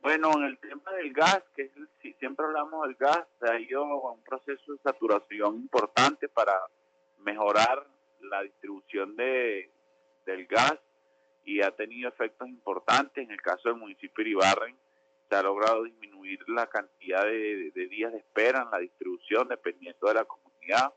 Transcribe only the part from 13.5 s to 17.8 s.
del municipio de Ibarren, se ha logrado disminuir la cantidad de,